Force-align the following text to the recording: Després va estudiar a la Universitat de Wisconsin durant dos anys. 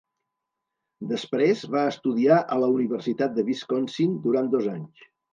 Després 1.09 1.59
va 1.75 1.83
estudiar 1.89 2.37
a 2.55 2.57
la 2.63 2.69
Universitat 2.77 3.35
de 3.35 3.45
Wisconsin 3.49 4.15
durant 4.25 4.49
dos 4.55 4.71
anys. 4.73 5.05